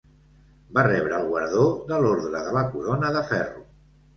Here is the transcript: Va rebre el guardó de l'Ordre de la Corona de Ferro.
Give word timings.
Va 0.77 0.85
rebre 0.87 1.13
el 1.23 1.27
guardó 1.33 1.65
de 1.91 2.01
l'Ordre 2.07 2.43
de 2.49 2.57
la 2.59 2.67
Corona 2.73 3.17
de 3.19 3.25
Ferro. 3.35 3.67